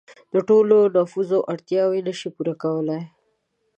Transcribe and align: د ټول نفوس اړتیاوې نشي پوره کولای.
د 0.33 0.35
ټول 0.47 0.67
نفوس 0.95 1.29
اړتیاوې 1.53 1.99
نشي 2.07 2.29
پوره 2.35 2.53
کولای. 2.63 3.01